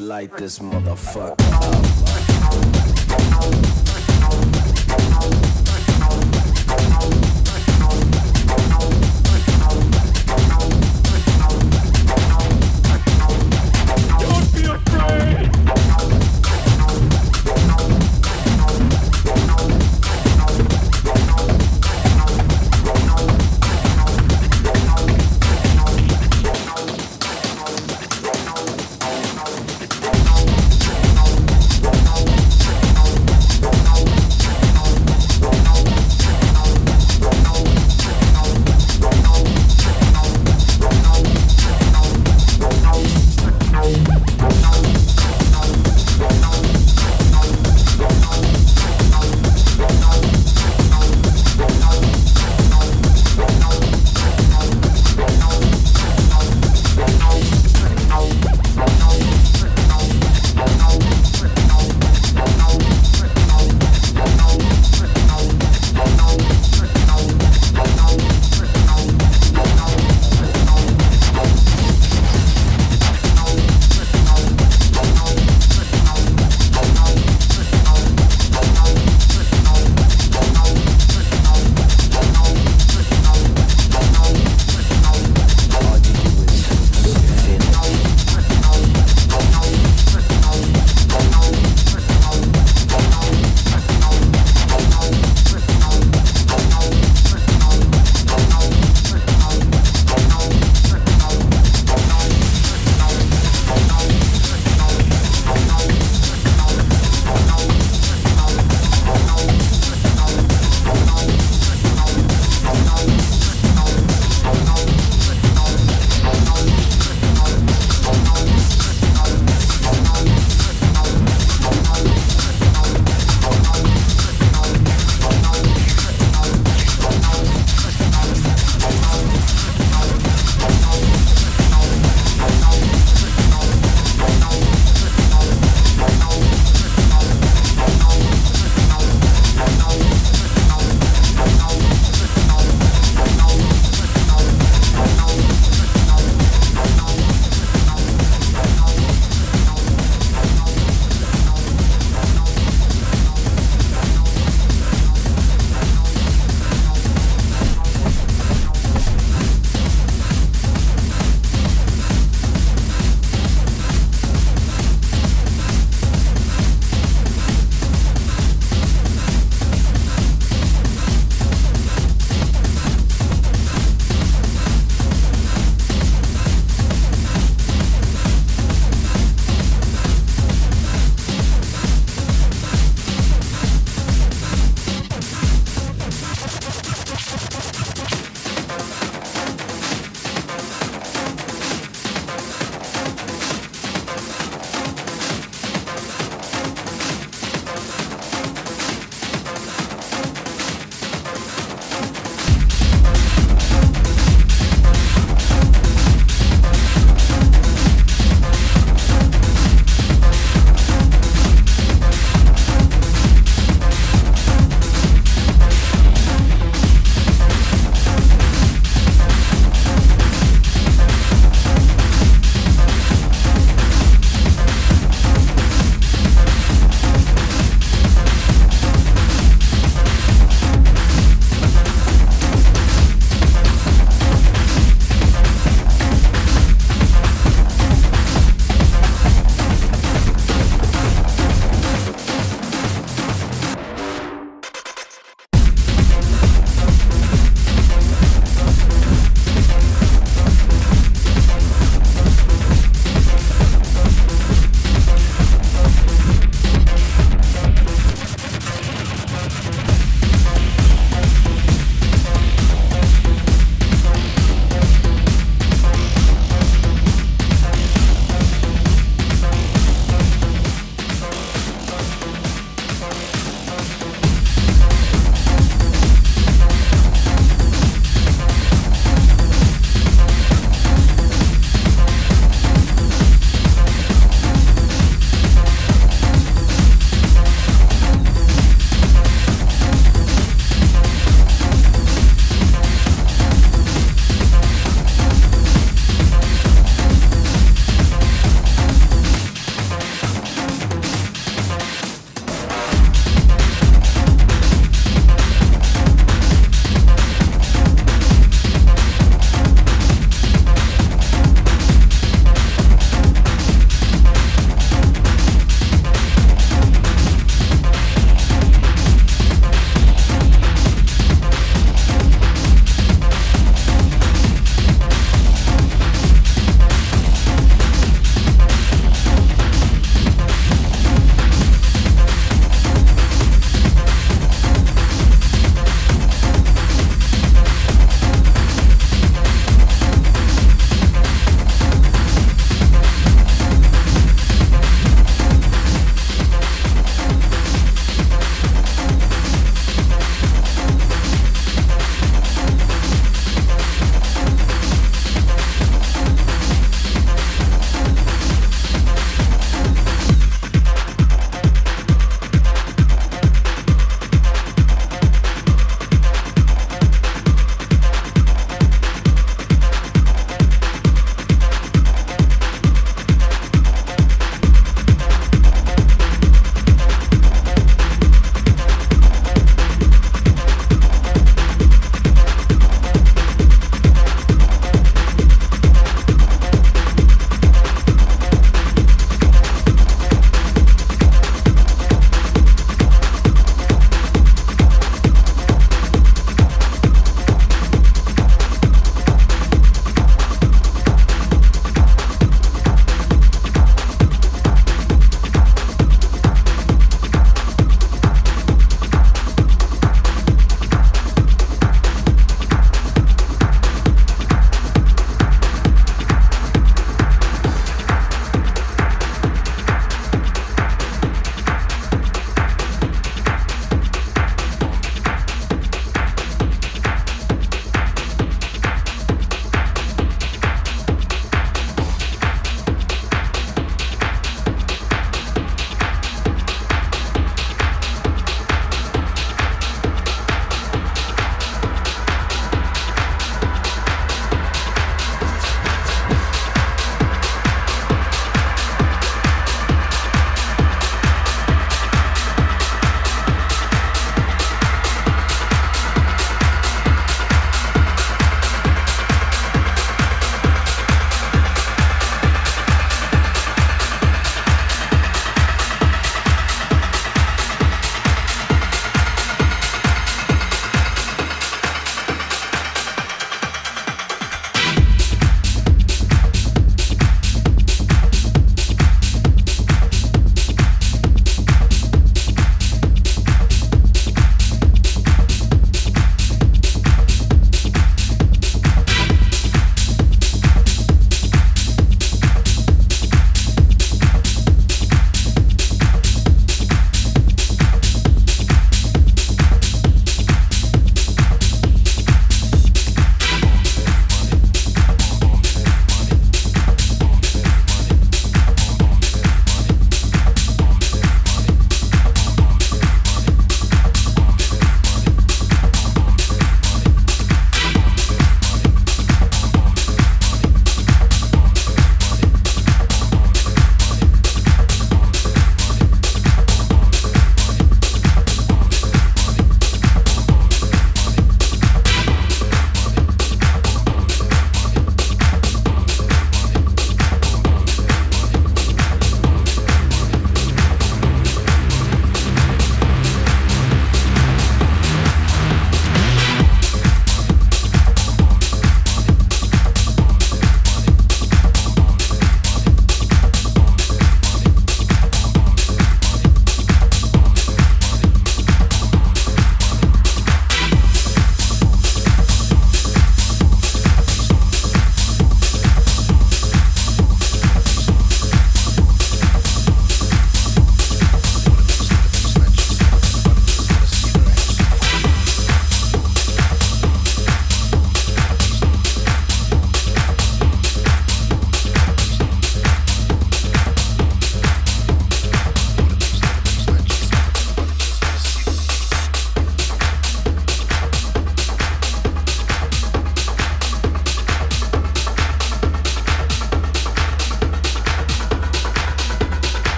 [0.00, 1.37] light this motherfucker.